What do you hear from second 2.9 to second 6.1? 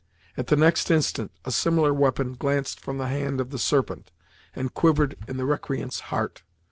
the hand of the Serpent, and quivered in the recreant's